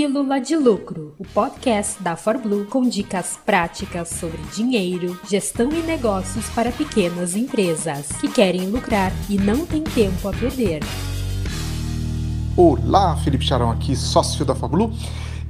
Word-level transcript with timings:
Pílula 0.00 0.40
de 0.40 0.56
Lucro, 0.56 1.14
o 1.18 1.24
podcast 1.24 2.02
da 2.02 2.16
ForBlue 2.16 2.64
com 2.64 2.88
dicas 2.88 3.38
práticas 3.44 4.08
sobre 4.08 4.38
dinheiro, 4.44 5.20
gestão 5.28 5.68
e 5.70 5.82
negócios 5.82 6.48
para 6.54 6.72
pequenas 6.72 7.36
empresas 7.36 8.08
que 8.18 8.26
querem 8.26 8.70
lucrar 8.70 9.12
e 9.28 9.36
não 9.36 9.66
têm 9.66 9.84
tempo 9.84 10.26
a 10.26 10.32
perder. 10.32 10.80
Olá, 12.56 13.14
Felipe 13.18 13.44
Charão 13.44 13.70
aqui, 13.70 13.94
sócio 13.94 14.42
da 14.42 14.54
ForBlue. 14.54 14.90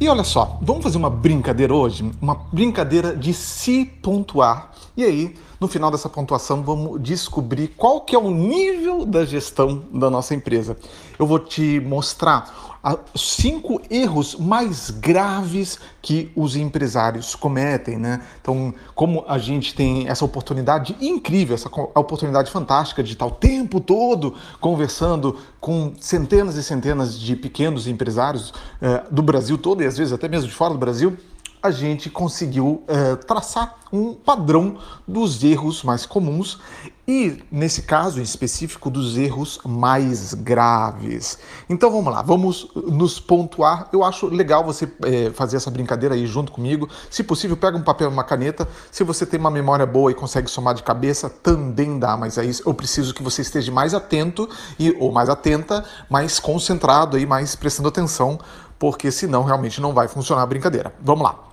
E 0.01 0.09
olha 0.09 0.25
só, 0.25 0.59
vamos 0.61 0.83
fazer 0.83 0.99
uma 0.99 1.11
brincadeira 1.11 1.73
hoje, 1.73 2.11
uma 2.21 2.35
brincadeira 2.35 3.15
de 3.15 3.33
se 3.33 3.85
pontuar. 4.03 4.73
E 4.97 5.05
aí, 5.05 5.37
no 5.61 5.69
final 5.69 5.91
dessa 5.91 6.09
pontuação, 6.09 6.63
vamos 6.63 7.01
descobrir 7.03 7.69
qual 7.77 8.01
que 8.01 8.17
é 8.17 8.19
o 8.19 8.31
nível 8.31 9.05
da 9.05 9.27
gestão 9.27 9.85
da 9.93 10.09
nossa 10.09 10.35
empresa. 10.35 10.77
Eu 11.19 11.27
vou 11.27 11.39
te 11.39 11.79
mostrar 11.81 12.71
cinco 13.15 13.81
erros 13.91 14.37
mais 14.37 14.89
graves 14.89 15.79
que 16.01 16.33
os 16.35 16.57
empresários 16.57 17.35
cometem, 17.35 17.99
né? 17.99 18.23
Então, 18.41 18.73
como 18.95 19.23
a 19.29 19.37
gente 19.37 19.75
tem 19.75 20.09
essa 20.09 20.25
oportunidade 20.25 20.97
incrível, 20.99 21.55
essa 21.55 21.69
oportunidade 21.69 22.51
fantástica 22.51 23.03
de 23.03 23.13
estar 23.13 23.27
o 23.27 23.31
tempo 23.31 23.81
todo 23.81 24.35
conversando 24.61 25.37
com 25.61 25.93
centenas 26.01 26.57
e 26.57 26.63
centenas 26.63 27.19
de 27.19 27.37
pequenos 27.37 27.87
empresários 27.87 28.55
eh, 28.81 29.03
do 29.11 29.21
Brasil 29.21 29.59
todo 29.59 29.83
e 29.83 29.87
às 29.87 29.99
vezes 29.99 30.15
até 30.15 30.27
mesmo 30.27 30.49
de 30.49 30.55
fora 30.55 30.73
do 30.73 30.81
Brasil, 30.81 31.19
a 31.63 31.71
gente 31.71 32.09
conseguiu 32.09 32.83
é, 32.89 33.17
traçar 33.17 33.77
um 33.93 34.15
padrão 34.15 34.79
dos 35.07 35.43
erros 35.43 35.83
mais 35.83 36.07
comuns 36.07 36.59
e, 37.07 37.43
nesse 37.51 37.83
caso 37.83 38.21
em 38.21 38.23
específico, 38.23 38.89
dos 38.89 39.19
erros 39.19 39.59
mais 39.65 40.33
graves. 40.33 41.39
Então 41.69 41.91
vamos 41.91 42.13
lá, 42.13 42.23
vamos 42.23 42.69
nos 42.75 43.19
pontuar. 43.19 43.89
Eu 43.93 44.05
acho 44.05 44.27
legal 44.27 44.65
você 44.65 44.89
é, 45.03 45.31
fazer 45.31 45.57
essa 45.57 45.71
brincadeira 45.73 46.15
aí 46.15 46.25
junto 46.25 46.53
comigo. 46.53 46.89
Se 47.11 47.25
possível, 47.25 47.57
pega 47.57 47.77
um 47.77 47.83
papel 47.83 48.09
e 48.09 48.13
uma 48.13 48.23
caneta. 48.23 48.69
Se 48.93 49.03
você 49.03 49.27
tem 49.27 49.41
uma 49.41 49.51
memória 49.51 49.85
boa 49.85 50.13
e 50.13 50.15
consegue 50.15 50.49
somar 50.49 50.73
de 50.75 50.85
cabeça, 50.85 51.29
também 51.29 51.99
dá, 51.99 52.17
mas 52.17 52.39
aí 52.39 52.53
eu 52.65 52.73
preciso 52.73 53.13
que 53.13 53.25
você 53.25 53.43
esteja 53.43 53.73
mais 53.73 53.93
atento 53.93 54.49
e, 54.79 54.97
ou 55.01 55.11
mais 55.11 55.29
atenta, 55.29 55.85
mais 56.09 56.39
concentrado 56.39 57.17
aí, 57.17 57.27
mais 57.27 57.57
prestando 57.57 57.89
atenção, 57.89 58.39
porque 58.79 59.11
senão 59.11 59.43
realmente 59.43 59.81
não 59.81 59.93
vai 59.93 60.07
funcionar 60.07 60.43
a 60.43 60.47
brincadeira. 60.47 60.95
Vamos 61.03 61.25
lá. 61.25 61.50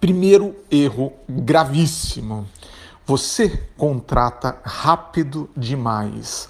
Primeiro 0.00 0.54
erro 0.70 1.12
gravíssimo. 1.28 2.46
Você 3.06 3.64
contrata 3.76 4.58
rápido 4.62 5.48
demais. 5.56 6.48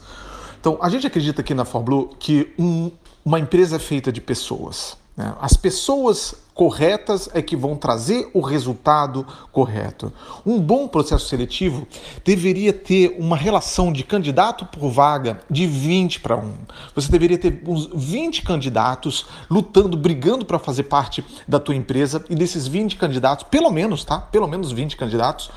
Então, 0.61 0.79
a 0.83 0.89
gente 0.89 1.07
acredita 1.07 1.41
aqui 1.41 1.55
na 1.55 1.65
ForBlue 1.65 2.11
que 2.19 2.53
um, 2.59 2.91
uma 3.25 3.39
empresa 3.39 3.77
é 3.77 3.79
feita 3.79 4.11
de 4.11 4.21
pessoas. 4.21 4.97
Né? 5.17 5.35
As 5.41 5.57
pessoas 5.57 6.35
corretas 6.59 7.31
é 7.33 7.41
que 7.41 7.55
vão 7.55 7.77
trazer 7.77 8.29
o 8.35 8.41
resultado 8.41 9.25
correto. 9.53 10.13
Um 10.45 10.59
bom 10.59 10.89
processo 10.89 11.29
seletivo 11.29 11.87
deveria 12.25 12.73
ter 12.73 13.15
uma 13.17 13.37
relação 13.37 13.93
de 13.93 14.03
candidato 14.03 14.67
por 14.67 14.91
vaga 14.91 15.41
de 15.49 15.69
20 15.69 16.19
para 16.19 16.37
1. 16.37 16.53
Você 16.97 17.13
deveria 17.13 17.39
ter 17.39 17.63
uns 17.65 17.89
20 17.95 18.43
candidatos 18.43 19.27
lutando, 19.49 19.97
brigando 19.97 20.45
para 20.45 20.59
fazer 20.59 20.83
parte 20.83 21.25
da 21.47 21.61
tua 21.61 21.77
empresa 21.77 22.25
e 22.29 22.35
desses 22.35 22.67
20 22.67 22.97
candidatos, 22.97 23.47
pelo 23.49 23.71
menos, 23.71 24.05
tá? 24.05 24.19
Pelo 24.19 24.49
menos 24.49 24.73
20 24.73 24.97
candidatos, 24.97 25.53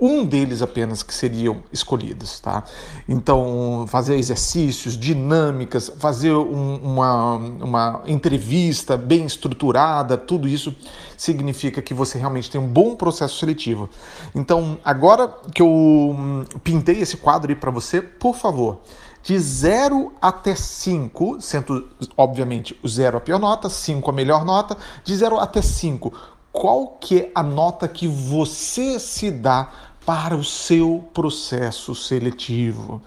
um 0.00 0.24
deles 0.24 0.62
apenas 0.62 1.02
que 1.02 1.12
seriam 1.12 1.62
escolhidos, 1.70 2.40
tá? 2.40 2.64
Então, 3.06 3.84
fazer 3.86 4.16
exercícios, 4.16 4.96
dinâmicas, 4.96 5.92
fazer 5.98 6.32
um, 6.32 6.76
uma, 6.76 7.34
uma 7.34 8.02
entrevista 8.06 8.96
bem 8.96 9.26
estruturada, 9.26 10.16
tudo 10.16 10.48
isso 10.48 10.74
significa 11.16 11.82
que 11.82 11.92
você 11.92 12.18
realmente 12.18 12.50
tem 12.50 12.58
um 12.60 12.66
bom 12.66 12.96
processo 12.96 13.38
seletivo. 13.38 13.90
Então, 14.34 14.78
agora 14.82 15.28
que 15.54 15.60
eu 15.60 15.68
hum, 15.68 16.44
pintei 16.64 17.00
esse 17.00 17.18
quadro 17.18 17.50
aí 17.50 17.56
para 17.56 17.70
você, 17.70 18.00
por 18.00 18.34
favor, 18.34 18.80
de 19.22 19.38
0 19.38 20.14
até 20.20 20.54
5, 20.54 21.40
sendo 21.40 21.88
obviamente 22.16 22.78
o 22.82 22.88
0 22.88 23.18
a 23.18 23.20
pior 23.20 23.38
nota, 23.38 23.68
5 23.68 24.10
a 24.10 24.14
melhor 24.14 24.46
nota, 24.46 24.78
de 25.04 25.14
0 25.14 25.38
até 25.38 25.60
5, 25.60 26.10
qual 26.52 26.96
que 27.00 27.18
é 27.18 27.30
a 27.34 27.42
nota 27.42 27.86
que 27.86 28.08
você 28.08 28.98
se 28.98 29.30
dá 29.30 29.70
para 30.04 30.36
o 30.36 30.44
seu 30.44 31.08
processo 31.12 31.94
seletivo. 31.94 33.02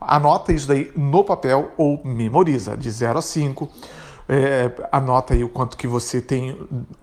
Anota 0.00 0.52
isso 0.52 0.68
daí 0.68 0.92
no 0.96 1.24
papel 1.24 1.72
ou 1.76 2.00
memoriza 2.04 2.76
de 2.76 2.90
0 2.90 3.18
a 3.18 3.22
5. 3.22 3.68
É, 4.30 4.70
anota 4.92 5.32
aí 5.32 5.42
o 5.42 5.48
quanto 5.48 5.76
que 5.76 5.86
você 5.86 6.20
tem, 6.20 6.56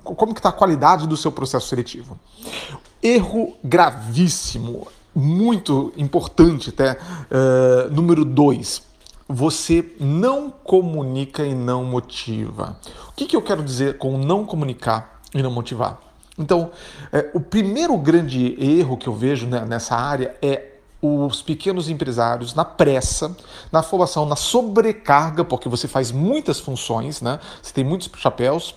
como 0.03 0.34
que 0.34 0.39
está 0.39 0.50
a 0.50 0.53
qualidade 0.53 1.07
do 1.07 1.17
seu 1.17 1.31
processo 1.31 1.67
seletivo. 1.67 2.19
Erro 3.01 3.57
gravíssimo, 3.63 4.88
muito 5.13 5.91
importante 5.97 6.69
até, 6.69 6.94
uh, 6.94 7.91
número 7.91 8.23
2, 8.23 8.84
você 9.28 9.95
não 10.00 10.51
comunica 10.51 11.44
e 11.45 11.55
não 11.55 11.84
motiva. 11.84 12.78
O 13.09 13.13
que, 13.13 13.25
que 13.25 13.35
eu 13.35 13.41
quero 13.41 13.63
dizer 13.63 13.97
com 13.97 14.17
não 14.17 14.45
comunicar 14.45 15.19
e 15.34 15.41
não 15.41 15.50
motivar? 15.50 16.00
Então, 16.38 16.72
é, 17.12 17.29
o 17.34 17.40
primeiro 17.40 17.97
grande 17.97 18.56
erro 18.59 18.97
que 18.97 19.07
eu 19.07 19.13
vejo 19.13 19.47
né, 19.47 19.66
nessa 19.66 19.96
área 19.96 20.35
é 20.41 20.72
os 21.01 21.41
pequenos 21.41 21.90
empresários 21.90 22.53
na 22.53 22.66
pressa, 22.66 23.35
na 23.72 23.84
formação, 23.84 24.25
na 24.25 24.35
sobrecarga, 24.35 25.46
porque 25.46 25.69
você 25.69 25.88
faz 25.88 26.12
muitas 26.12 26.59
funções, 26.59 27.22
né? 27.22 27.40
Você 27.62 27.73
tem 27.73 27.84
muitos 27.84 28.09
chapéus, 28.19 28.75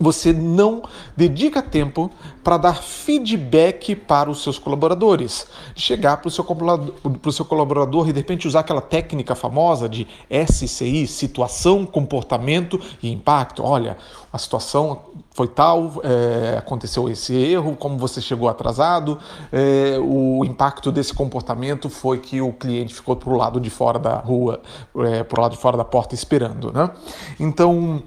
você 0.00 0.32
não 0.32 0.82
dedica 1.14 1.60
tempo 1.60 2.10
para 2.42 2.56
dar 2.56 2.82
feedback 2.82 3.94
para 3.94 4.30
os 4.30 4.42
seus 4.42 4.58
colaboradores. 4.58 5.46
Chegar 5.76 6.16
para 6.16 6.28
o 6.28 6.30
seu, 6.30 7.44
colaborador 7.44 8.08
e 8.08 8.12
de 8.12 8.18
repente 8.18 8.48
usar 8.48 8.60
aquela 8.60 8.80
técnica 8.80 9.34
famosa 9.34 9.86
de 9.86 10.08
SCI, 10.30 11.06
situação, 11.06 11.84
comportamento 11.84 12.80
e 13.02 13.12
impacto. 13.12 13.62
Olha, 13.62 13.98
a 14.32 14.38
situação 14.38 15.02
foi 15.32 15.48
tal, 15.48 16.00
é, 16.02 16.56
aconteceu 16.56 17.08
esse 17.08 17.34
erro, 17.34 17.76
como 17.76 17.98
você 17.98 18.22
chegou 18.22 18.48
atrasado, 18.48 19.18
é, 19.52 19.98
o 20.00 20.44
impacto 20.44 20.90
desse 20.90 21.12
comportamento 21.12 21.90
foi 21.90 22.18
que 22.18 22.40
o 22.40 22.52
cliente 22.52 22.94
ficou 22.94 23.16
para 23.16 23.30
o 23.30 23.36
lado 23.36 23.60
de 23.60 23.68
fora 23.68 23.98
da 23.98 24.16
rua, 24.16 24.60
é, 24.96 25.22
para 25.22 25.38
o 25.38 25.42
lado 25.42 25.52
de 25.52 25.58
fora 25.58 25.76
da 25.76 25.84
porta 25.84 26.14
esperando. 26.14 26.72
Né? 26.72 26.90
Então, 27.38 28.02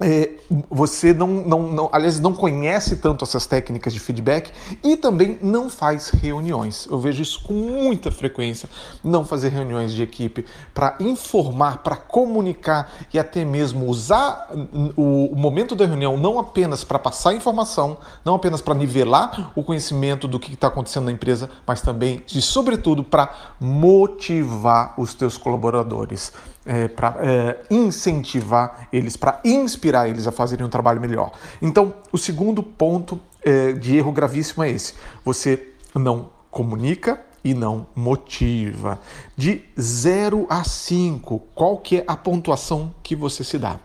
é, 0.00 0.30
você 0.70 1.14
não, 1.14 1.26
não, 1.26 1.62
não, 1.72 1.88
aliás, 1.90 2.20
não 2.20 2.34
conhece 2.34 2.96
tanto 2.96 3.24
essas 3.24 3.46
técnicas 3.46 3.92
de 3.92 4.00
feedback 4.00 4.52
e 4.84 4.96
também 4.96 5.38
não 5.40 5.70
faz 5.70 6.10
reuniões. 6.10 6.86
Eu 6.90 6.98
vejo 6.98 7.22
isso 7.22 7.42
com 7.42 7.54
muita 7.54 8.10
frequência, 8.10 8.68
não 9.02 9.24
fazer 9.24 9.48
reuniões 9.48 9.92
de 9.92 10.02
equipe 10.02 10.44
para 10.74 10.96
informar, 11.00 11.78
para 11.78 11.96
comunicar 11.96 12.92
e 13.12 13.18
até 13.18 13.44
mesmo 13.44 13.86
usar 13.86 14.48
o, 14.96 15.32
o 15.32 15.36
momento 15.36 15.74
da 15.74 15.86
reunião 15.86 16.16
não 16.16 16.38
apenas 16.38 16.84
para 16.84 16.98
passar 16.98 17.34
informação, 17.34 17.96
não 18.24 18.34
apenas 18.34 18.60
para 18.60 18.74
nivelar 18.74 19.52
o 19.54 19.62
conhecimento 19.62 20.28
do 20.28 20.38
que 20.38 20.52
está 20.52 20.68
acontecendo 20.68 21.06
na 21.06 21.12
empresa, 21.12 21.48
mas 21.66 21.80
também 21.80 22.22
e 22.34 22.42
sobretudo 22.42 23.02
para 23.02 23.32
motivar 23.58 24.94
os 24.98 25.14
teus 25.14 25.38
colaboradores 25.38 26.32
é, 26.66 26.88
para 26.88 27.16
é, 27.20 27.60
incentivar 27.70 28.88
eles, 28.92 29.16
para 29.16 29.40
inspirar 29.44 30.08
eles 30.08 30.26
a 30.26 30.32
fazerem 30.32 30.66
um 30.66 30.68
trabalho 30.68 31.00
melhor. 31.00 31.32
Então, 31.62 31.94
o 32.12 32.18
segundo 32.18 32.62
ponto 32.62 33.20
é, 33.42 33.72
de 33.72 33.96
erro 33.96 34.12
gravíssimo 34.12 34.64
é 34.64 34.70
esse: 34.70 34.94
você 35.24 35.68
não 35.94 36.30
comunica 36.50 37.20
e 37.44 37.54
não 37.54 37.86
motiva. 37.94 38.98
De 39.36 39.62
0 39.80 40.46
a 40.50 40.64
5, 40.64 41.38
qual 41.54 41.78
que 41.78 41.98
é 41.98 42.04
a 42.06 42.16
pontuação 42.16 42.92
que 43.02 43.14
você 43.14 43.44
se 43.44 43.56
dá? 43.56 43.78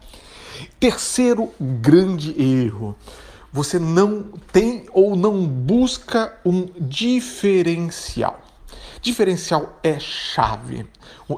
Terceiro 0.80 1.53
grande 1.59 2.36
erro. 2.42 2.95
Você 3.54 3.77
não 3.77 4.24
tem 4.51 4.86
ou 4.94 5.16
não 5.16 5.45
busca 5.45 6.34
um 6.45 6.68
diferencial. 6.80 8.40
Diferencial 9.01 9.79
é 9.81 10.00
chave. 10.00 10.88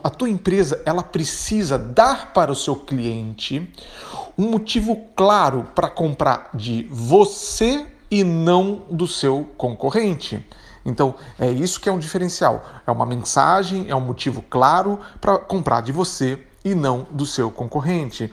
A 0.03 0.09
tua 0.09 0.29
empresa 0.29 0.81
ela 0.85 1.03
precisa 1.03 1.77
dar 1.77 2.33
para 2.33 2.51
o 2.51 2.55
seu 2.55 2.75
cliente 2.75 3.71
um 4.37 4.49
motivo 4.49 5.07
claro 5.15 5.69
para 5.75 5.89
comprar 5.89 6.49
de 6.53 6.87
você 6.91 7.85
e 8.09 8.23
não 8.23 8.83
do 8.89 9.07
seu 9.07 9.49
concorrente. 9.57 10.45
Então, 10.85 11.15
é 11.39 11.49
isso 11.49 11.79
que 11.79 11.87
é 11.87 11.91
um 11.91 11.99
diferencial. 11.99 12.65
É 12.85 12.91
uma 12.91 13.05
mensagem, 13.05 13.89
é 13.89 13.95
um 13.95 14.01
motivo 14.01 14.43
claro 14.49 14.99
para 15.21 15.37
comprar 15.37 15.81
de 15.81 15.91
você 15.91 16.39
e 16.65 16.75
não 16.75 17.07
do 17.11 17.25
seu 17.25 17.49
concorrente. 17.49 18.31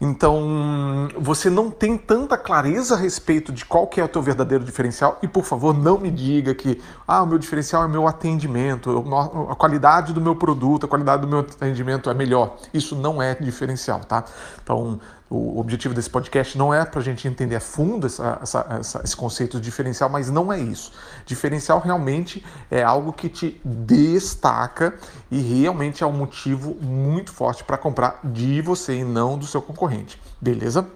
Então, 0.00 1.08
você 1.18 1.50
não 1.50 1.70
tem 1.70 1.98
tanta 1.98 2.38
clareza 2.38 2.94
a 2.94 2.98
respeito 2.98 3.52
de 3.52 3.64
qual 3.64 3.86
que 3.86 4.00
é 4.00 4.04
o 4.04 4.08
teu 4.08 4.22
verdadeiro 4.22 4.64
diferencial 4.64 5.18
e, 5.22 5.26
por 5.26 5.44
favor, 5.44 5.76
não 5.76 5.98
me 5.98 6.10
diga 6.10 6.54
que 6.54 6.80
ah, 7.06 7.22
o 7.22 7.26
meu 7.26 7.38
diferencial 7.38 7.82
é 7.84 7.88
meu 7.88 8.06
atendimento, 8.06 9.04
a 9.50 9.56
qualidade 9.56 10.12
do 10.12 10.20
meu 10.20 10.36
produto, 10.36 10.86
a 10.86 10.88
qualidade 10.88 11.22
do 11.22 11.28
meu 11.28 11.40
atendimento 11.40 12.08
é 12.08 12.14
melhor. 12.14 12.56
Isso 12.72 12.94
não 12.94 13.20
é 13.20 13.34
diferencial, 13.34 14.00
tá? 14.00 14.24
Então, 14.62 15.00
o 15.30 15.60
objetivo 15.60 15.92
desse 15.92 16.08
podcast 16.08 16.56
não 16.56 16.72
é 16.72 16.84
para 16.86 17.00
a 17.00 17.02
gente 17.02 17.28
entender 17.28 17.56
a 17.56 17.60
fundo 17.60 18.06
essa, 18.06 18.38
essa, 18.42 18.66
essa, 18.80 19.00
esse 19.04 19.14
conceito 19.14 19.58
de 19.58 19.64
diferencial, 19.64 20.08
mas 20.08 20.30
não 20.30 20.50
é 20.50 20.58
isso. 20.58 20.90
Diferencial 21.26 21.80
realmente 21.80 22.42
é 22.70 22.82
algo 22.82 23.12
que 23.12 23.28
te 23.28 23.60
destaca 23.62 24.98
e 25.30 25.38
realmente 25.38 26.02
é 26.02 26.06
um 26.06 26.12
motivo 26.12 26.74
muito 26.80 27.30
forte 27.30 27.62
para 27.62 27.76
comprar 27.76 28.20
de 28.24 28.62
você 28.62 29.00
e 29.00 29.04
não 29.04 29.36
do 29.36 29.46
seu 29.46 29.60
concorrente. 29.60 30.18
Beleza? 30.40 30.88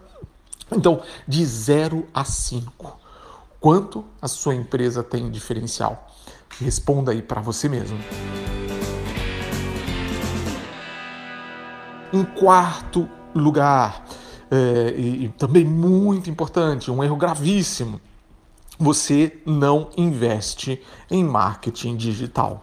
Então, 0.70 1.02
de 1.28 1.44
0 1.44 2.06
a 2.14 2.24
5, 2.24 2.98
quanto 3.60 4.02
a 4.20 4.28
sua 4.28 4.54
empresa 4.54 5.02
tem 5.02 5.30
diferencial? 5.30 6.08
Responda 6.58 7.12
aí 7.12 7.20
para 7.20 7.42
você 7.42 7.68
mesmo. 7.68 7.98
Em 12.10 12.24
quarto 12.24 13.08
lugar, 13.34 14.04
é, 14.52 14.94
e, 14.94 15.24
e 15.24 15.28
também 15.30 15.64
muito 15.64 16.28
importante, 16.28 16.90
um 16.90 17.02
erro 17.02 17.16
gravíssimo, 17.16 17.98
você 18.78 19.40
não 19.46 19.88
investe 19.96 20.82
em 21.10 21.24
marketing 21.24 21.96
digital. 21.96 22.62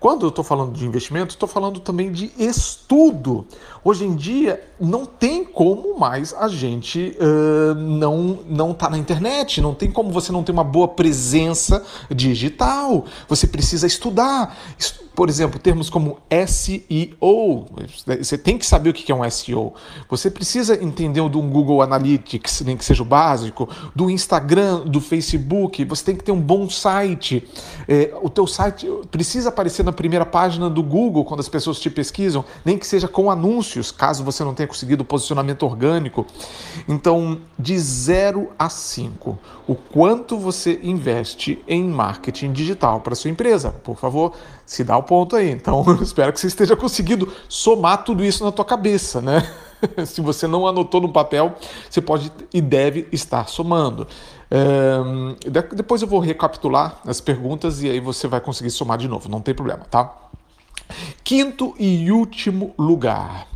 Quando 0.00 0.24
eu 0.24 0.28
estou 0.28 0.44
falando 0.44 0.72
de 0.72 0.86
investimento, 0.86 1.34
estou 1.34 1.48
falando 1.48 1.80
também 1.80 2.12
de 2.12 2.32
estudo. 2.38 3.46
Hoje 3.82 4.04
em 4.04 4.14
dia 4.14 4.62
não 4.80 5.04
tem 5.04 5.44
como 5.44 5.98
mais 5.98 6.32
a 6.34 6.48
gente 6.48 7.16
uh, 7.20 7.74
não 7.74 8.38
não 8.46 8.72
tá 8.72 8.88
na 8.88 8.96
internet, 8.96 9.60
não 9.60 9.74
tem 9.74 9.90
como 9.90 10.12
você 10.12 10.30
não 10.30 10.44
ter 10.44 10.52
uma 10.52 10.62
boa 10.62 10.86
presença 10.86 11.84
digital. 12.10 13.06
Você 13.28 13.48
precisa 13.48 13.88
estudar. 13.88 14.56
Por 15.18 15.28
exemplo, 15.28 15.58
termos 15.58 15.90
como 15.90 16.18
SEO. 16.46 17.66
Você 18.06 18.38
tem 18.38 18.56
que 18.56 18.64
saber 18.64 18.90
o 18.90 18.92
que 18.92 19.10
é 19.10 19.12
um 19.12 19.28
SEO. 19.28 19.74
Você 20.08 20.30
precisa 20.30 20.80
entender 20.80 21.28
do 21.28 21.42
Google 21.42 21.82
Analytics, 21.82 22.60
nem 22.60 22.76
que 22.76 22.84
seja 22.84 23.02
o 23.02 23.04
básico, 23.04 23.68
do 23.96 24.08
Instagram, 24.08 24.82
do 24.82 25.00
Facebook. 25.00 25.84
Você 25.86 26.04
tem 26.04 26.14
que 26.14 26.22
ter 26.22 26.30
um 26.30 26.40
bom 26.40 26.70
site. 26.70 27.42
É, 27.88 28.16
o 28.22 28.30
teu 28.30 28.46
site 28.46 28.88
precisa 29.10 29.48
aparecer 29.48 29.84
na 29.84 29.90
primeira 29.90 30.24
página 30.24 30.70
do 30.70 30.84
Google 30.84 31.24
quando 31.24 31.40
as 31.40 31.48
pessoas 31.48 31.80
te 31.80 31.90
pesquisam, 31.90 32.44
nem 32.64 32.78
que 32.78 32.86
seja 32.86 33.08
com 33.08 33.28
anúncios, 33.28 33.90
caso 33.90 34.22
você 34.22 34.44
não 34.44 34.54
tenha 34.54 34.68
conseguido 34.68 35.04
posicionamento 35.04 35.64
orgânico. 35.64 36.24
Então, 36.86 37.40
de 37.58 37.76
0 37.76 38.52
a 38.56 38.68
5, 38.68 39.36
o 39.66 39.74
quanto 39.74 40.38
você 40.38 40.78
investe 40.80 41.60
em 41.66 41.82
marketing 41.82 42.52
digital 42.52 43.00
para 43.00 43.16
sua 43.16 43.32
empresa? 43.32 43.70
Por 43.82 43.96
favor, 43.96 44.34
se 44.68 44.84
dá 44.84 44.98
o 44.98 45.02
ponto 45.02 45.34
aí. 45.34 45.50
Então, 45.50 45.82
espero 46.02 46.30
que 46.30 46.38
você 46.38 46.46
esteja 46.46 46.76
conseguindo 46.76 47.32
somar 47.48 48.04
tudo 48.04 48.22
isso 48.22 48.44
na 48.44 48.52
tua 48.52 48.66
cabeça, 48.66 49.22
né? 49.22 49.50
Se 50.04 50.20
você 50.20 50.46
não 50.46 50.66
anotou 50.66 51.00
no 51.00 51.08
papel, 51.08 51.54
você 51.88 52.02
pode 52.02 52.30
e 52.52 52.60
deve 52.60 53.08
estar 53.10 53.48
somando. 53.48 54.06
É, 54.50 54.98
depois 55.74 56.02
eu 56.02 56.08
vou 56.08 56.20
recapitular 56.20 57.00
as 57.06 57.18
perguntas 57.18 57.82
e 57.82 57.88
aí 57.88 57.98
você 57.98 58.28
vai 58.28 58.40
conseguir 58.40 58.70
somar 58.70 58.98
de 58.98 59.08
novo, 59.08 59.28
não 59.28 59.40
tem 59.40 59.54
problema, 59.54 59.86
tá? 59.90 60.14
Quinto 61.24 61.74
e 61.78 62.10
último 62.12 62.74
lugar. 62.78 63.46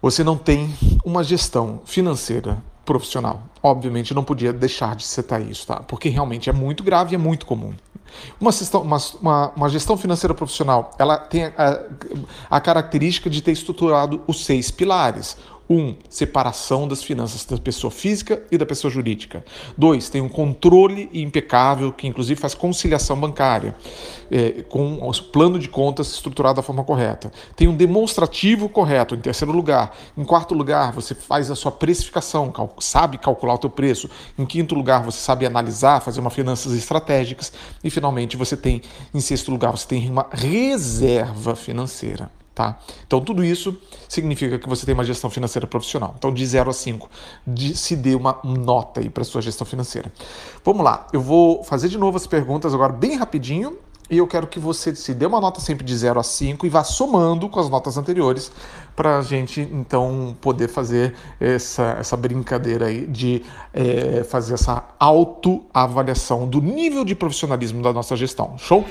Você 0.00 0.24
não 0.24 0.38
tem 0.38 0.74
uma 1.04 1.22
gestão 1.22 1.82
financeira 1.84 2.62
profissional. 2.84 3.42
Obviamente 3.62 4.14
não 4.14 4.24
podia 4.24 4.52
deixar 4.52 4.96
de 4.96 5.04
citar 5.04 5.42
isso, 5.42 5.66
tá? 5.66 5.80
Porque 5.80 6.08
realmente 6.08 6.48
é 6.48 6.52
muito 6.52 6.82
grave 6.82 7.12
e 7.12 7.16
é 7.16 7.18
muito 7.18 7.44
comum. 7.44 7.74
Uma 8.40 8.52
gestão, 8.52 8.82
uma, 8.82 8.98
uma, 9.20 9.52
uma 9.56 9.68
gestão 9.68 9.96
financeira 9.96 10.34
profissional, 10.34 10.90
ela 10.98 11.18
tem 11.18 11.44
a, 11.44 11.82
a 12.50 12.60
característica 12.60 13.28
de 13.28 13.42
ter 13.42 13.52
estruturado 13.52 14.22
os 14.26 14.44
seis 14.44 14.70
pilares. 14.70 15.36
Um, 15.70 15.94
separação 16.08 16.88
das 16.88 17.02
finanças 17.02 17.44
da 17.44 17.58
pessoa 17.58 17.90
física 17.90 18.42
e 18.50 18.56
da 18.56 18.64
pessoa 18.64 18.90
jurídica. 18.90 19.44
Dois, 19.76 20.08
tem 20.08 20.22
um 20.22 20.28
controle 20.28 21.10
impecável, 21.12 21.92
que 21.92 22.06
inclusive 22.06 22.40
faz 22.40 22.54
conciliação 22.54 23.20
bancária, 23.20 23.76
é, 24.30 24.62
com 24.62 24.94
o 24.94 25.22
plano 25.24 25.58
de 25.58 25.68
contas 25.68 26.10
estruturado 26.12 26.56
da 26.56 26.62
forma 26.62 26.82
correta. 26.84 27.30
Tem 27.54 27.68
um 27.68 27.76
demonstrativo 27.76 28.68
correto, 28.68 29.14
em 29.14 29.20
terceiro 29.20 29.52
lugar. 29.52 29.94
Em 30.16 30.24
quarto 30.24 30.54
lugar, 30.54 30.92
você 30.92 31.14
faz 31.14 31.50
a 31.50 31.54
sua 31.54 31.70
precificação, 31.70 32.50
cal 32.50 32.74
sabe 32.78 33.18
calcular 33.18 33.54
o 33.54 33.58
teu 33.58 33.70
preço. 33.70 34.08
Em 34.38 34.46
quinto 34.46 34.74
lugar, 34.74 35.02
você 35.02 35.18
sabe 35.18 35.44
analisar, 35.44 36.00
fazer 36.00 36.20
uma 36.20 36.30
finanças 36.30 36.72
estratégicas. 36.72 37.52
E 37.84 37.90
finalmente, 37.90 38.36
você 38.36 38.56
tem, 38.56 38.80
em 39.12 39.20
sexto 39.20 39.50
lugar, 39.50 39.70
você 39.70 39.86
tem 39.86 40.08
uma 40.08 40.26
reserva 40.30 41.54
financeira. 41.54 42.30
Tá? 42.58 42.76
Então, 43.06 43.20
tudo 43.20 43.44
isso 43.44 43.78
significa 44.08 44.58
que 44.58 44.68
você 44.68 44.84
tem 44.84 44.92
uma 44.92 45.04
gestão 45.04 45.30
financeira 45.30 45.64
profissional. 45.64 46.12
Então, 46.18 46.34
de 46.34 46.44
0 46.44 46.68
a 46.68 46.72
5, 46.72 47.08
se 47.72 47.94
dê 47.94 48.16
uma 48.16 48.40
nota 48.42 48.98
aí 48.98 49.08
para 49.08 49.22
sua 49.22 49.40
gestão 49.40 49.64
financeira. 49.64 50.12
Vamos 50.64 50.84
lá, 50.84 51.06
eu 51.12 51.20
vou 51.20 51.62
fazer 51.62 51.88
de 51.88 51.96
novo 51.96 52.16
as 52.16 52.26
perguntas 52.26 52.74
agora 52.74 52.92
bem 52.92 53.14
rapidinho 53.14 53.78
e 54.10 54.18
eu 54.18 54.26
quero 54.26 54.48
que 54.48 54.58
você 54.58 54.92
se 54.96 55.14
dê 55.14 55.24
uma 55.24 55.40
nota 55.40 55.60
sempre 55.60 55.84
de 55.84 55.96
0 55.96 56.18
a 56.18 56.22
5 56.24 56.66
e 56.66 56.68
vá 56.68 56.82
somando 56.82 57.48
com 57.48 57.60
as 57.60 57.68
notas 57.68 57.96
anteriores 57.96 58.50
para 58.96 59.18
a 59.18 59.22
gente 59.22 59.60
então 59.60 60.36
poder 60.40 60.66
fazer 60.66 61.14
essa, 61.38 61.96
essa 62.00 62.16
brincadeira 62.16 62.86
aí 62.86 63.06
de 63.06 63.44
é, 63.72 64.24
fazer 64.24 64.54
essa 64.54 64.82
autoavaliação 64.98 66.48
do 66.48 66.60
nível 66.60 67.04
de 67.04 67.14
profissionalismo 67.14 67.84
da 67.84 67.92
nossa 67.92 68.16
gestão. 68.16 68.58
Show? 68.58 68.84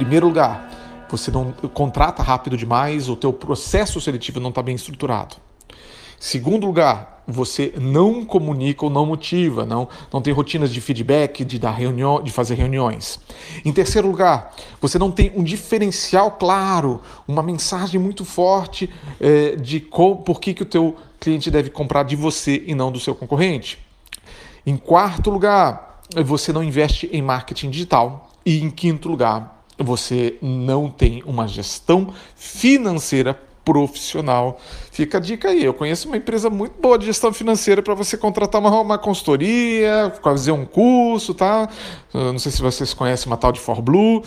Primeiro 0.00 0.28
lugar, 0.28 1.06
você 1.10 1.30
não 1.30 1.52
contrata 1.74 2.22
rápido 2.22 2.56
demais, 2.56 3.06
o 3.10 3.14
teu 3.14 3.34
processo 3.34 4.00
seletivo 4.00 4.40
não 4.40 4.48
está 4.48 4.62
bem 4.62 4.74
estruturado. 4.74 5.36
Segundo 6.18 6.64
lugar, 6.64 7.22
você 7.28 7.74
não 7.78 8.24
comunica 8.24 8.82
ou 8.86 8.90
não 8.90 9.04
motiva, 9.04 9.66
não, 9.66 9.86
não 10.10 10.22
tem 10.22 10.32
rotinas 10.32 10.72
de 10.72 10.80
feedback, 10.80 11.44
de 11.44 11.58
dar 11.58 11.72
reunião, 11.72 12.22
de 12.22 12.32
fazer 12.32 12.54
reuniões. 12.54 13.20
Em 13.62 13.70
terceiro 13.74 14.08
lugar, 14.08 14.56
você 14.80 14.98
não 14.98 15.10
tem 15.10 15.30
um 15.36 15.44
diferencial 15.44 16.30
claro, 16.30 17.02
uma 17.28 17.42
mensagem 17.42 18.00
muito 18.00 18.24
forte 18.24 18.88
é, 19.20 19.54
de 19.54 19.80
com, 19.80 20.16
por 20.16 20.40
que, 20.40 20.54
que 20.54 20.62
o 20.62 20.66
teu 20.66 20.96
cliente 21.20 21.50
deve 21.50 21.68
comprar 21.68 22.04
de 22.04 22.16
você 22.16 22.64
e 22.66 22.74
não 22.74 22.90
do 22.90 22.98
seu 22.98 23.14
concorrente. 23.14 23.78
Em 24.64 24.78
quarto 24.78 25.28
lugar, 25.28 26.00
você 26.24 26.54
não 26.54 26.64
investe 26.64 27.06
em 27.12 27.20
marketing 27.20 27.68
digital. 27.68 28.28
E 28.46 28.62
em 28.62 28.70
quinto 28.70 29.06
lugar, 29.06 29.59
você 29.82 30.36
não 30.40 30.88
tem 30.90 31.22
uma 31.26 31.46
gestão 31.46 32.12
financeira 32.36 33.38
profissional. 33.64 34.60
Fica 34.90 35.18
a 35.18 35.20
dica 35.20 35.48
aí. 35.48 35.64
Eu 35.64 35.74
conheço 35.74 36.08
uma 36.08 36.16
empresa 36.16 36.50
muito 36.50 36.80
boa 36.80 36.98
de 36.98 37.06
gestão 37.06 37.32
financeira 37.32 37.82
para 37.82 37.94
você 37.94 38.16
contratar 38.16 38.60
uma, 38.60 38.80
uma 38.80 38.98
consultoria, 38.98 40.12
fazer 40.22 40.52
um 40.52 40.64
curso, 40.64 41.34
tá? 41.34 41.68
Eu 42.12 42.32
não 42.32 42.38
sei 42.38 42.50
se 42.52 42.60
vocês 42.60 42.92
conhecem 42.94 43.26
uma 43.26 43.36
tal 43.36 43.52
de 43.52 43.60
ForBlue. 43.60 44.22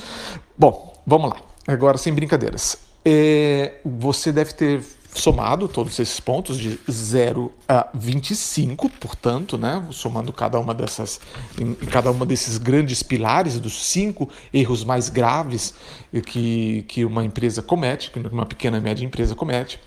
Bom, 0.58 0.94
vamos 1.06 1.32
lá. 1.32 1.38
Agora, 1.68 1.98
sem 1.98 2.14
brincadeiras. 2.14 2.78
É, 3.06 3.74
você 3.84 4.32
deve 4.32 4.54
ter 4.54 4.82
somado 5.16 5.68
todos 5.68 5.98
esses 6.00 6.20
pontos 6.20 6.58
de 6.58 6.80
0 6.90 7.52
a 7.68 7.88
25, 7.94 8.90
portanto, 8.90 9.58
né, 9.58 9.86
somando 9.92 10.34
cada 10.34 10.60
uma 10.60 10.74
dessas 10.74 11.20
em 11.60 11.74
cada 11.74 12.12
uma 12.12 12.26
desses 12.26 12.58
grandes 12.58 13.04
pilares 13.04 13.60
dos 13.60 13.86
cinco 13.86 14.30
erros 14.54 14.84
mais 14.84 15.10
graves 15.10 15.74
que, 16.26 16.84
que 16.88 17.06
uma 17.06 17.24
empresa 17.24 17.62
comete, 17.62 18.12
que 18.12 18.20
uma 18.20 18.46
pequena 18.46 18.78
e 18.78 18.82
média 18.82 19.06
empresa 19.06 19.36
comete. 19.36 19.80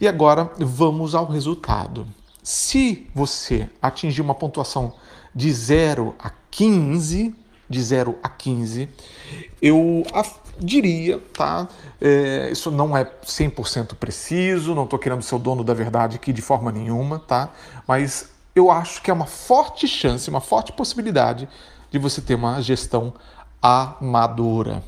E 0.00 0.08
agora 0.08 0.50
vamos 0.58 1.14
ao 1.14 1.26
resultado. 1.26 2.06
Se 2.42 3.06
você 3.14 3.68
atingir 3.80 4.20
uma 4.20 4.34
pontuação 4.34 4.94
de 5.34 5.50
0 5.52 6.14
a 6.18 6.30
15, 6.50 7.34
de 7.68 7.82
0 7.82 8.18
a 8.22 8.28
15, 8.28 8.88
eu 9.60 10.04
diria, 10.58 11.20
tá? 11.32 11.68
É, 12.00 12.50
isso 12.50 12.70
não 12.70 12.96
é 12.96 13.04
100% 13.04 13.94
preciso, 13.94 14.74
não 14.74 14.84
estou 14.84 14.98
querendo 14.98 15.22
ser 15.22 15.34
o 15.34 15.38
dono 15.38 15.64
da 15.64 15.74
verdade 15.74 16.16
aqui 16.16 16.32
de 16.32 16.42
forma 16.42 16.70
nenhuma, 16.70 17.18
tá? 17.18 17.50
Mas 17.86 18.30
eu 18.54 18.70
acho 18.70 19.02
que 19.02 19.10
é 19.10 19.14
uma 19.14 19.26
forte 19.26 19.88
chance, 19.88 20.30
uma 20.30 20.40
forte 20.40 20.72
possibilidade 20.72 21.48
de 21.90 21.98
você 21.98 22.20
ter 22.20 22.34
uma 22.34 22.60
gestão 22.60 23.12
amadora. 23.60 24.82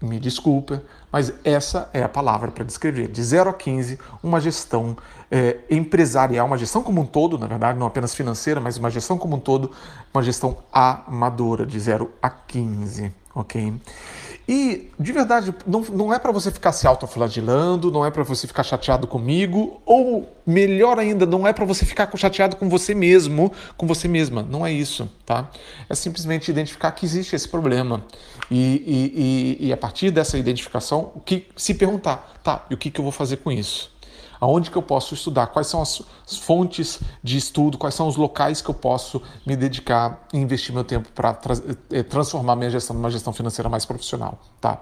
Me 0.00 0.20
desculpa, 0.20 0.82
mas 1.10 1.32
essa 1.44 1.88
é 1.92 2.02
a 2.02 2.08
palavra 2.08 2.50
para 2.50 2.64
descrever. 2.64 3.08
De 3.08 3.22
0 3.22 3.50
a 3.50 3.52
15, 3.52 3.98
uma 4.22 4.40
gestão 4.40 4.96
é, 5.30 5.58
empresarial, 5.70 6.46
uma 6.46 6.58
gestão 6.58 6.82
como 6.82 7.00
um 7.00 7.06
todo, 7.06 7.38
na 7.38 7.46
verdade, 7.46 7.78
não 7.78 7.86
apenas 7.86 8.14
financeira, 8.14 8.60
mas 8.60 8.76
uma 8.76 8.90
gestão 8.90 9.18
como 9.18 9.36
um 9.36 9.40
todo, 9.40 9.70
uma 10.12 10.22
gestão 10.22 10.58
amadora, 10.72 11.66
de 11.66 11.78
0 11.78 12.10
a 12.22 12.30
15, 12.30 13.12
ok? 13.34 13.74
E, 14.48 14.90
de 14.98 15.12
verdade, 15.12 15.54
não, 15.66 15.82
não 15.82 16.14
é 16.14 16.18
para 16.18 16.32
você 16.32 16.50
ficar 16.50 16.72
se 16.72 16.86
autoflagelando, 16.86 17.92
não 17.92 18.02
é 18.02 18.10
para 18.10 18.22
você 18.22 18.46
ficar 18.46 18.62
chateado 18.62 19.06
comigo, 19.06 19.82
ou 19.84 20.34
melhor 20.46 20.98
ainda, 20.98 21.26
não 21.26 21.46
é 21.46 21.52
para 21.52 21.66
você 21.66 21.84
ficar 21.84 22.10
chateado 22.16 22.56
com 22.56 22.66
você 22.66 22.94
mesmo, 22.94 23.52
com 23.76 23.86
você 23.86 24.08
mesma. 24.08 24.42
Não 24.42 24.66
é 24.66 24.72
isso, 24.72 25.06
tá? 25.26 25.50
É 25.86 25.94
simplesmente 25.94 26.50
identificar 26.50 26.92
que 26.92 27.04
existe 27.04 27.36
esse 27.36 27.46
problema. 27.46 28.02
E, 28.50 28.56
e, 28.56 29.58
e, 29.60 29.66
e 29.68 29.72
a 29.72 29.76
partir 29.76 30.10
dessa 30.10 30.38
identificação, 30.38 30.97
Então, 30.98 31.12
o 31.14 31.20
que 31.20 31.46
se 31.56 31.74
perguntar, 31.74 32.34
tá, 32.42 32.66
e 32.68 32.74
o 32.74 32.76
que, 32.76 32.90
que 32.90 32.98
eu 32.98 33.04
vou 33.04 33.12
fazer 33.12 33.36
com 33.36 33.52
isso? 33.52 33.92
Aonde 34.40 34.70
que 34.70 34.76
eu 34.76 34.82
posso 34.82 35.14
estudar? 35.14 35.48
Quais 35.48 35.66
são 35.66 35.80
as 35.80 36.02
fontes 36.40 37.00
de 37.22 37.36
estudo? 37.36 37.78
Quais 37.78 37.94
são 37.94 38.06
os 38.08 38.16
locais 38.16 38.60
que 38.60 38.68
eu 38.68 38.74
posso 38.74 39.22
me 39.44 39.56
dedicar 39.56 40.26
e 40.32 40.38
investir 40.38 40.72
meu 40.72 40.84
tempo 40.84 41.08
para 41.12 41.34
tra 41.34 41.54
eh, 41.90 42.02
transformar 42.02 42.54
minha 42.54 42.70
gestão 42.70 42.94
numa 42.94 43.10
gestão 43.10 43.32
financeira 43.32 43.68
mais 43.68 43.84
profissional? 43.84 44.38
Tá. 44.60 44.80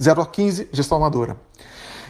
0 0.00 0.22
a 0.22 0.26
15, 0.26 0.68
gestão 0.72 0.98
amadora. 0.98 1.36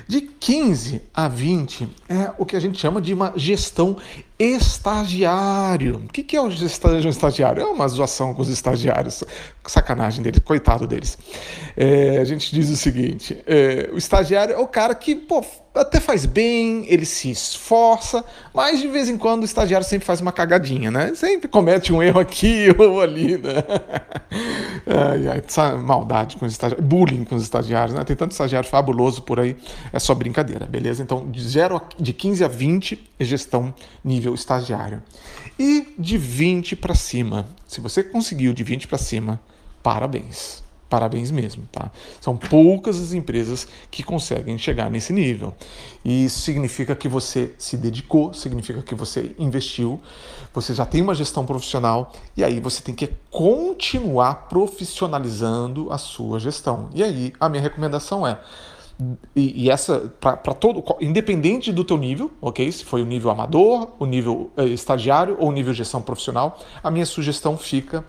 De 0.07 0.21
15 0.21 1.03
a 1.15 1.29
20 1.29 1.89
é 2.09 2.33
o 2.37 2.45
que 2.45 2.57
a 2.57 2.61
gente 2.61 2.79
chama 2.79 3.01
de 3.01 3.15
uma 3.15 3.33
gestão 3.37 3.97
estagiário. 4.41 5.97
O 5.97 6.09
que 6.09 6.35
é 6.35 6.41
o 6.41 6.49
estagiário? 6.49 7.63
É 7.63 7.67
uma 7.67 7.87
zoação 7.87 8.33
com 8.33 8.41
os 8.41 8.49
estagiários. 8.49 9.23
Sacanagem 9.67 10.23
deles, 10.23 10.41
coitado 10.43 10.87
deles. 10.87 11.19
É, 11.77 12.19
a 12.19 12.25
gente 12.25 12.53
diz 12.53 12.71
o 12.71 12.77
seguinte: 12.77 13.39
é, 13.47 13.91
o 13.93 13.99
estagiário 13.99 14.55
é 14.55 14.59
o 14.59 14.67
cara 14.67 14.95
que 14.95 15.15
pô, 15.15 15.45
até 15.75 16.01
faz 16.01 16.27
bem, 16.27 16.85
ele 16.89 17.07
se 17.07 17.31
esforça, 17.31 18.25
mas 18.53 18.81
de 18.81 18.89
vez 18.89 19.09
em 19.09 19.17
quando 19.17 19.43
o 19.43 19.45
estagiário 19.45 19.87
sempre 19.87 20.05
faz 20.05 20.21
uma 20.21 20.33
cagadinha, 20.33 20.91
né? 20.91 21.15
Sempre 21.15 21.47
comete 21.47 21.93
um 21.93 22.03
erro 22.03 22.19
aqui 22.19 22.75
ou 22.77 23.01
ali, 23.01 23.39
né? 23.39 23.63
Ai, 24.87 25.29
ai, 25.29 25.43
essa 25.47 25.77
maldade 25.77 26.37
com 26.37 26.47
os 26.47 26.53
estagiários, 26.53 26.87
bullying 26.87 27.25
com 27.25 27.37
os 27.37 27.43
estagiários, 27.45 27.95
né? 27.95 28.03
Tem 28.03 28.17
tanto 28.17 28.33
estagiário 28.33 28.69
fabuloso 28.69 29.23
por 29.23 29.39
aí, 29.39 29.57
é 29.93 29.99
só 29.99 30.15
brincadeira, 30.15 30.67
beleza? 30.67 31.03
Então, 31.03 31.31
de, 31.31 31.41
zero 31.41 31.81
de 31.99 32.13
15 32.13 32.45
a 32.45 32.49
20 32.49 33.11
é 33.19 33.25
gestão 33.25 33.73
nível 34.05 34.30
estagiário. 34.35 35.03
E 35.59 35.95
de 35.99 36.17
20 36.17 36.77
para 36.77 36.95
cima, 36.95 37.47
se 37.67 37.81
você 37.81 38.03
conseguiu 38.03 38.53
de 38.53 38.65
20 38.65 38.89
para 38.89 38.99
cima, 38.99 39.41
parabéns. 39.83 40.63
Parabéns 40.91 41.31
mesmo, 41.31 41.69
tá? 41.71 41.89
São 42.21 42.37
poucas 42.37 43.01
as 43.01 43.13
empresas 43.13 43.69
que 43.93 44.03
conseguem 44.03 44.59
chegar 44.59 44.91
nesse 44.91 45.13
nível. 45.13 45.55
E 46.05 46.25
isso 46.25 46.41
significa 46.41 46.97
que 46.97 47.07
você 47.07 47.55
se 47.57 47.77
dedicou, 47.77 48.35
significa 48.35 48.83
que 48.83 48.93
você 48.93 49.33
investiu, 49.39 50.01
você 50.53 50.75
já 50.75 50.85
tem 50.85 51.01
uma 51.01 51.15
gestão 51.15 51.47
profissional 51.47 52.13
e 52.37 52.43
aí 52.43 52.59
você 52.59 52.83
tem 52.83 52.93
que 52.93 53.09
continuar 53.31 54.49
profissionalizando 54.49 55.93
a 55.93 55.99
sua 55.99 56.41
gestão. 56.41 56.91
E 56.93 57.05
aí 57.05 57.33
a 57.39 57.49
minha 57.49 57.63
recomendação 57.63 58.27
é 58.27 58.41
e, 59.35 59.65
e, 59.65 59.71
essa 59.71 60.13
para 60.21 60.55
todo 60.55 60.85
independente 61.01 61.73
do 61.73 61.85
teu 61.85 61.97
nível 61.97 62.31
ok 62.41 62.71
se 62.71 62.85
foi 62.85 63.03
o 63.03 63.07
nível 63.07 63.31
amador 63.31 63.89
o 63.99 64.05
nível 64.05 64.51
eh, 64.57 64.65
estagiário 64.67 65.37
ou 65.39 65.49
o 65.49 65.53
nível 65.53 65.73
gestão 65.73 66.03
profissional 66.03 66.59
a 66.83 66.91
minha 66.91 67.07
sugestão 67.07 67.57
fica 67.57 68.05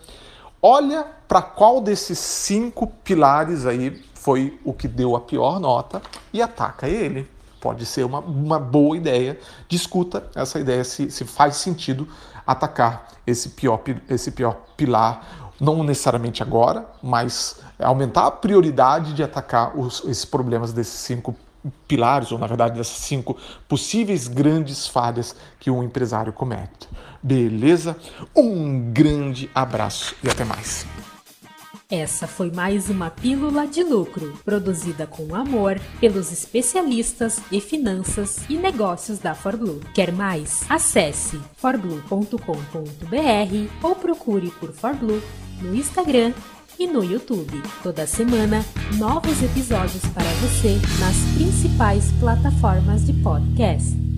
Olha 0.64 1.04
para 1.26 1.42
qual 1.42 1.80
desses 1.80 2.20
cinco 2.20 2.86
pilares 2.86 3.66
aí 3.66 4.00
foi 4.14 4.60
o 4.64 4.72
que 4.72 4.86
deu 4.86 5.16
a 5.16 5.20
pior 5.20 5.58
nota 5.58 6.00
e 6.32 6.40
ataca 6.40 6.88
ele. 6.88 7.28
Pode 7.60 7.84
ser 7.84 8.04
uma, 8.06 8.20
uma 8.20 8.60
boa 8.60 8.96
ideia. 8.96 9.36
Discuta 9.68 10.30
essa 10.36 10.60
ideia 10.60 10.84
se, 10.84 11.10
se 11.10 11.24
faz 11.24 11.56
sentido 11.56 12.06
atacar 12.46 13.08
esse 13.26 13.48
pior, 13.50 13.82
esse 14.08 14.30
pior 14.30 14.56
pilar, 14.76 15.51
não 15.62 15.84
necessariamente 15.84 16.42
agora, 16.42 16.84
mas 17.00 17.60
aumentar 17.78 18.26
a 18.26 18.30
prioridade 18.32 19.12
de 19.12 19.22
atacar 19.22 19.78
os, 19.78 20.02
esses 20.04 20.24
problemas 20.24 20.72
desses 20.72 20.94
cinco 20.94 21.36
pilares, 21.86 22.32
ou 22.32 22.38
na 22.38 22.48
verdade 22.48 22.76
dessas 22.76 22.96
cinco 22.96 23.36
possíveis 23.68 24.26
grandes 24.26 24.88
falhas 24.88 25.36
que 25.60 25.70
um 25.70 25.84
empresário 25.84 26.32
comete. 26.32 26.88
Beleza? 27.22 27.96
Um 28.34 28.90
grande 28.92 29.48
abraço 29.54 30.16
e 30.24 30.28
até 30.28 30.44
mais. 30.44 30.84
Essa 31.88 32.26
foi 32.26 32.50
mais 32.50 32.88
uma 32.88 33.10
Pílula 33.10 33.66
de 33.66 33.84
Lucro, 33.84 34.36
produzida 34.44 35.06
com 35.06 35.34
amor 35.34 35.78
pelos 36.00 36.32
especialistas 36.32 37.38
em 37.52 37.60
finanças 37.60 38.40
e 38.48 38.56
negócios 38.56 39.18
da 39.18 39.34
ForBlue. 39.34 39.80
Quer 39.94 40.10
mais? 40.10 40.64
Acesse 40.70 41.38
forblue.com.br 41.56 42.38
ou 43.82 43.94
procure 43.94 44.50
por 44.52 44.72
ForBlue 44.72 45.22
no 45.62 45.74
Instagram 45.74 46.32
e 46.78 46.86
no 46.86 47.04
YouTube. 47.04 47.62
Toda 47.82 48.06
semana, 48.06 48.64
novos 48.98 49.42
episódios 49.42 50.04
para 50.14 50.30
você 50.40 50.78
nas 50.98 51.16
principais 51.36 52.12
plataformas 52.20 53.06
de 53.06 53.12
podcast. 53.14 54.11